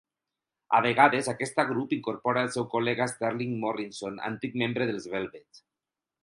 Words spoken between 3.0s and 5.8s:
Sterling Morrison, antic membre dels Velvets.